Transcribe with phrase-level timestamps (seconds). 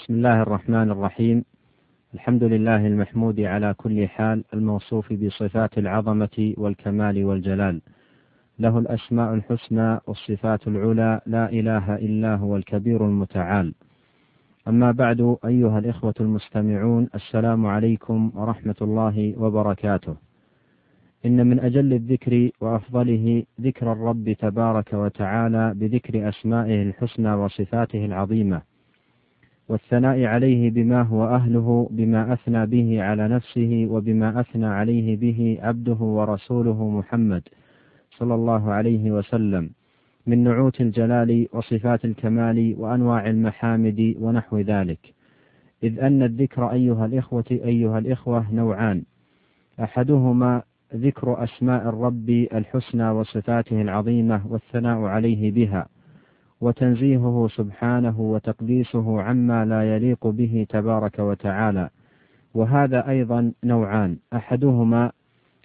[0.00, 1.44] بسم الله الرحمن الرحيم.
[2.14, 7.80] الحمد لله المحمود على كل حال الموصوف بصفات العظمة والكمال والجلال.
[8.58, 13.74] له الأسماء الحسنى والصفات العلى لا إله إلا هو الكبير المتعال.
[14.68, 20.16] أما بعد أيها الإخوة المستمعون السلام عليكم ورحمة الله وبركاته.
[21.26, 28.69] إن من أجل الذكر وأفضله ذكر الرب تبارك وتعالى بذكر أسمائه الحسنى وصفاته العظيمة.
[29.70, 35.94] والثناء عليه بما هو أهله بما أثنى به على نفسه وبما أثنى عليه به عبده
[35.94, 37.42] ورسوله محمد
[38.10, 39.70] صلى الله عليه وسلم
[40.26, 45.14] من نعوت الجلال وصفات الكمال وأنواع المحامد ونحو ذلك.
[45.82, 49.02] إذ أن الذكر أيها الإخوة أيها الإخوة نوعان.
[49.82, 50.62] أحدهما
[50.94, 55.86] ذكر أسماء الرب الحسنى وصفاته العظيمة والثناء عليه بها.
[56.60, 61.90] وتنزيهه سبحانه وتقديسه عما لا يليق به تبارك وتعالى.
[62.54, 65.12] وهذا أيضا نوعان أحدهما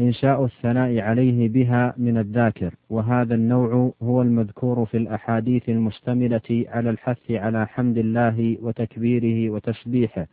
[0.00, 7.30] إنشاء الثناء عليه بها من الذاكر وهذا النوع هو المذكور في الأحاديث المشتملة على الحث
[7.30, 10.26] على حمد الله وتكبيره وتسبيحه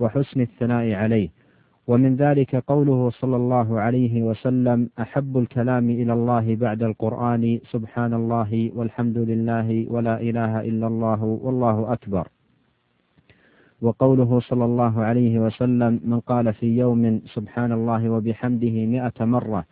[0.00, 1.28] وحسن الثناء عليه.
[1.86, 8.70] ومن ذلك قوله صلى الله عليه وسلم أحب الكلام إلى الله بعد القرآن سبحان الله
[8.74, 12.28] والحمد لله ولا إله إلا الله والله أكبر.
[13.82, 19.64] وقوله صلى الله عليه وسلم من قال في يوم سبحان الله وبحمده مئة مرة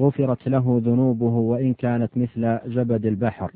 [0.00, 3.50] غفرت له ذنوبه وإن كانت مثل زبد البحر.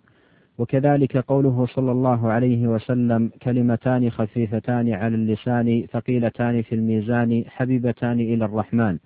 [0.61, 8.45] وكذلك قوله صلى الله عليه وسلم كلمتان خفيفتان على اللسان ثقيلتان في الميزان حبيبتان إلى
[8.45, 8.99] الرحمن.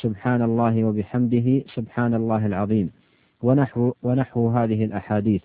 [0.00, 2.90] سبحان الله وبحمده سبحان الله العظيم.
[3.42, 5.42] ونحو, ونحو هذه الأحاديث.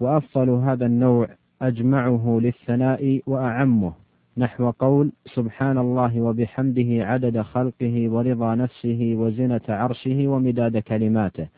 [0.00, 1.28] وأفضل هذا النوع
[1.62, 3.92] أجمعه للثناء وأعمه.
[4.38, 11.48] نحو قول سبحان الله وبحمده عدد خلقه ورضا نفسه وزنة عرشه ومداد كلماته.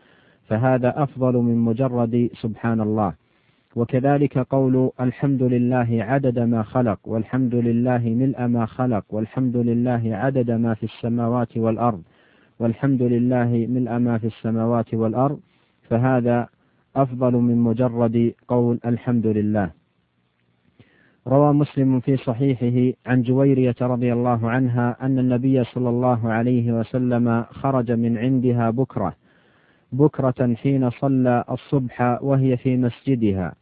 [0.48, 3.27] فهذا أفضل من مجرد سبحان الله.
[3.78, 10.50] وكذلك قول الحمد لله عدد ما خلق والحمد لله ملء ما خلق والحمد لله عدد
[10.50, 12.02] ما في السماوات والأرض
[12.58, 15.40] والحمد لله ملء ما في السماوات والأرض.
[15.88, 16.48] فهذا
[16.96, 19.70] أفضل من مجرد قول الحمد لله.
[21.26, 27.44] روى مسلم في صحيحه عن جويرية رضي الله عنها أن النبي صلى الله عليه وسلم
[27.50, 29.14] خرج من عندها بكرة
[29.92, 33.54] بكرة حين صلى الصبح وهي في مسجدها.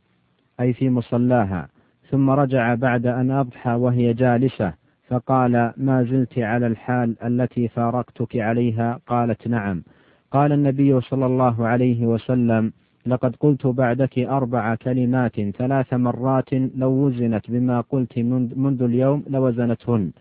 [0.61, 1.69] أي في مصلاها.
[2.11, 4.73] ثم رجع بعد أن أضحى وهي جالسة
[5.09, 9.83] فقال ما زلت على الحال التي فارقتك عليها قالت نعم.
[10.31, 12.73] قال النبي صلى الله عليه وسلم
[13.07, 18.19] لقد قلت بعدك أربع كلمات ثلاث مرات لو وزنت بما قلت
[18.57, 20.13] منذ اليوم لوزنتهن.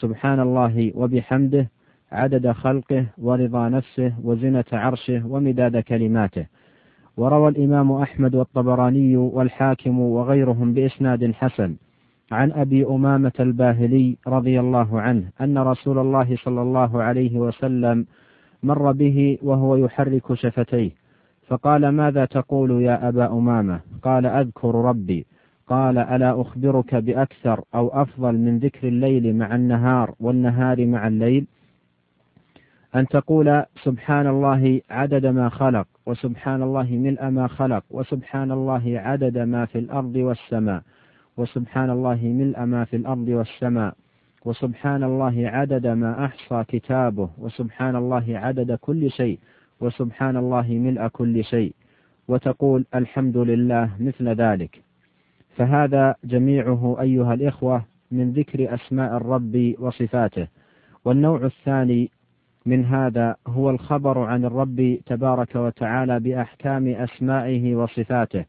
[0.00, 1.70] سبحان الله وبحمده
[2.12, 6.46] عدد خلقه ورضا نفسه وزنة عرشه ومداد كلماته.
[7.16, 11.76] وروى الإمام أحمد والطبراني والحاكم وغيرهم بإسناد حسن.
[12.32, 18.06] عن أبي أمامة الباهلي رضي الله عنه أن رسول الله صلى الله عليه وسلم
[18.62, 20.90] مر به وهو يحرك شفتيه.
[21.46, 25.26] فقال ماذا تقول يا أبا أمامة؟ قال أذكر ربي.
[25.66, 31.46] قال ألا أخبرك بأكثر أو أفضل من ذكر الليل مع النهار والنهار مع الليل؟
[32.94, 35.86] أن تقول سبحان الله عدد ما خلق.
[36.06, 40.82] وسبحان الله ملء ما خلق وسبحان الله عدد ما في الأرض والسماء
[41.36, 43.94] وسبحان الله ملء ما في الأرض والسماء
[44.44, 49.38] وسبحان الله عدد ما أحصى كتابه وسبحان الله عدد كل شيء
[49.80, 51.74] وسبحان الله ملء كل شيء.
[52.28, 54.82] وتقول الحمد لله مثل ذلك.
[55.56, 60.48] فهذا جميعه أيها الإخوة من ذكر أسماء الرب وصفاته.
[61.04, 62.10] والنوع الثاني
[62.66, 68.44] من هذا هو الخبر عن الرب تبارك وتعالى بأحكام أسمائه وصفاته.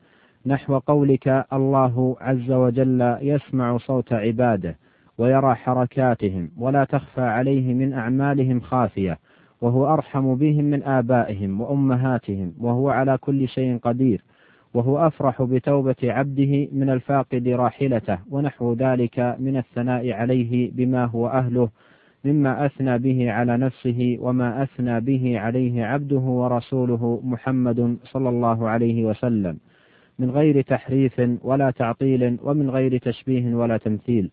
[0.45, 4.75] نحو قولك الله عز وجل يسمع صوت عباده
[5.17, 9.17] ويرى حركاتهم ولا تخفى عليه من أعمالهم خافية
[9.61, 14.21] وهو أرحم بهم من آبائهم وأمهاتهم وهو على كل شيء قدير
[14.73, 21.69] وهو أفرح بتوبة عبده من الفاقد راحلته ونحو ذلك من الثناء عليه بما هو أهله
[22.25, 29.05] مما أثنى به على نفسه وما أثنى به عليه عبده ورسوله محمد صلى الله عليه
[29.05, 29.57] وسلم
[30.19, 34.31] من غير تحريف ولا تعطيل ومن غير تشبيه ولا تمثيل.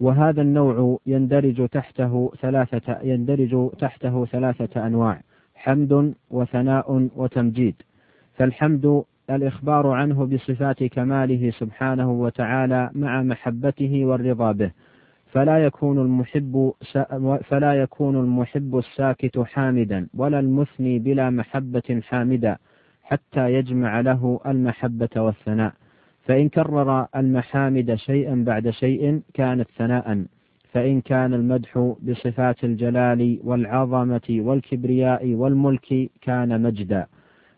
[0.00, 5.20] وهذا النوع يندرج تحته ثلاثة يندرج تحته ثلاثة أنواع
[5.54, 7.74] حمد وثناء وتمجيد.
[8.34, 14.70] فالحمد الإخبار عنه بصفات كماله سبحانه وتعالى مع محبته والرضا به.
[15.32, 16.72] فلا يكون المحب
[17.44, 22.56] فلا يكون المحب الساكت حامدا ولا المثني بلا محبة حامدا
[23.02, 25.72] حتى يجمع له المحبة والثناء.
[26.22, 30.24] فإن كرر المحامد شيئا بعد شيء كانت ثناء.
[30.72, 37.06] فإن كان المدح بصفات الجلال والعظمة والكبرياء والملك كان مجدا.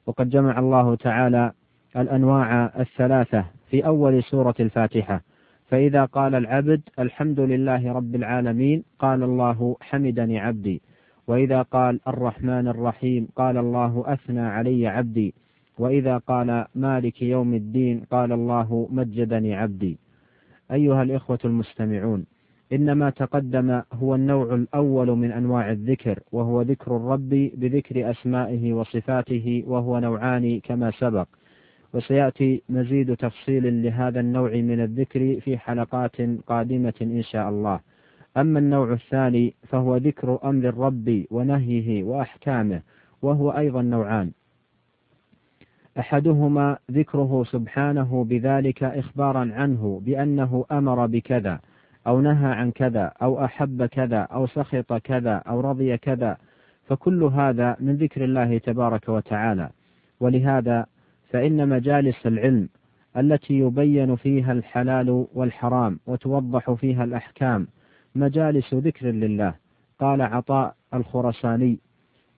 [0.06, 1.52] وقد جمع الله تعالى
[1.96, 5.31] الأنواع الثلاثة في أول سورة الفاتحة.
[5.72, 10.82] فإذا قال العبد الحمد لله رب العالمين قال الله حمدني عبدي.
[11.26, 15.34] وإذا قال الرحمن الرحيم قال الله أثنى علي عبدي.
[15.78, 19.98] وإذا قال مالك يوم الدين قال الله مجدني عبدي.
[20.72, 22.26] أيها الإخوة المستمعون
[22.72, 29.64] إن ما تقدم هو النوع الأول من أنواع الذكر وهو ذكر الرب بذكر أسمائه وصفاته
[29.66, 31.26] وهو نوعان كما سبق.
[31.94, 37.80] وسيأتي مزيد تفصيل لهذا النوع من الذكر في حلقات قادمة إن شاء الله.
[38.36, 42.82] أما النوع الثاني فهو ذكر أمر الرب ونهيه وأحكامه
[43.22, 44.30] وهو أيضا نوعان.
[45.98, 51.60] أحدهما ذكره سبحانه بذلك إخبارا عنه بأنه أمر بكذا
[52.06, 56.36] أو نهى عن كذا أو أحب كذا أو سخط كذا أو رضي كذا.
[56.88, 59.70] فكل هذا من ذكر الله تبارك وتعالى.
[60.20, 60.86] ولهذا
[61.32, 62.68] فإن مجالس العلم
[63.16, 67.66] التي يبين فيها الحلال والحرام وتوضح فيها الأحكام
[68.14, 69.54] مجالس ذكر لله.
[69.98, 71.78] قال عطاء الخرساني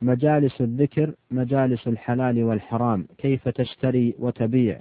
[0.02, 4.81] مجالس الذكر مجالس الحلال والحرام كيف تشتري وتبيع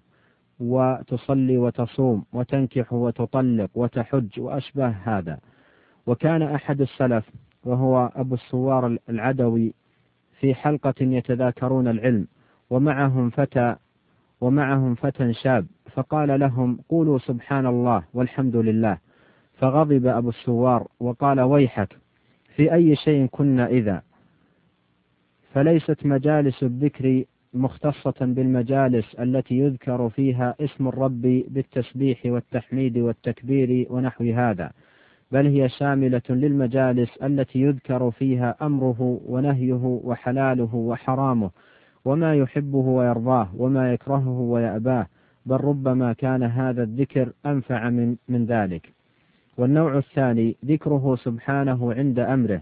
[0.60, 5.40] وتصلي وتصوم وتنكح وتطلق وتحج وأشباه هذا.
[6.08, 7.30] وكان أحد السلف
[7.64, 9.74] وهو أبو السوار العدوي
[10.40, 12.28] في حلقة يتذاكرون العلم
[12.70, 13.76] ومعهم فتى
[14.44, 18.98] ومعهم فتى شاب فقال لهم قولوا سبحان الله والحمد لله.
[19.54, 21.98] فغضب أبو السوار وقال ويحك
[22.56, 24.02] في أي شيء كنا إذا.
[25.54, 27.24] فليست مجالس الذكر
[27.54, 34.72] مختصة بالمجالس التي يذكر فيها اسم الرب بالتسبيح والتحميد والتكبير ونحو هذا
[35.32, 41.52] بل هي شاملة للمجالس التي يذكر فيها أمره ونهيه وحلاله وحرامه.
[42.06, 45.08] وما يحبه ويرضاه وما يكرهه ويأباه
[45.46, 48.94] بل ربما كان هذا الذكر أنفع من, من ذلك.
[49.58, 52.62] والنوع الثاني ذكره سبحانه عند أمره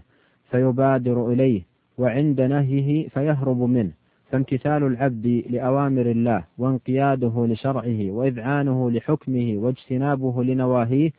[0.50, 1.62] فيبادر إليه
[1.98, 3.90] وعند نهيه فيهرب منه.
[4.30, 11.10] فامتثال العبد لأوامر الله وانقياده لشرعه وإذعانه لحكمه واجتنابه لنواهيه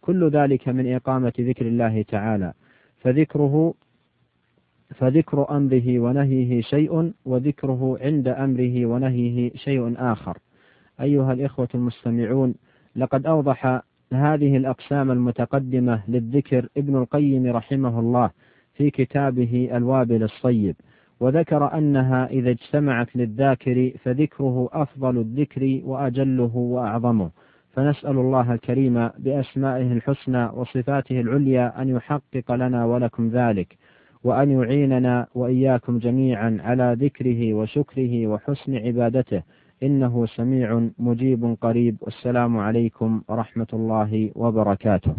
[0.00, 2.52] كل ذلك من إقامة ذكر الله تعالى.
[3.00, 3.74] فذكره
[4.94, 10.38] فذكر أمره ونهيه شيء وذكره عند أمره ونهيه شيء آخر.
[11.00, 12.54] أيها الإخوة المستمعون
[12.96, 13.82] لقد أوضح
[14.12, 18.30] هذه الأقسام المتقدمة للذكر ابن القيم رحمه الله
[18.74, 20.76] في كتابه الوابل الصيب
[21.20, 27.30] وذكر أنها إذا اجتمعت للذاكر فذكره أفضل الذكر وأجله وأعظمه.
[27.72, 33.78] فنسأل الله الكريم بأسمائه الحسنى وصفاته العليا أن يحقق لنا ولكم ذلك.
[34.24, 39.42] وأن يعيننا وإياكم جميعا على ذكره وشكره وحسن عبادته.
[39.82, 41.96] إنه سميع مجيب قريب.
[42.00, 45.14] والسلام عليكم ورحمة الله وبركاته.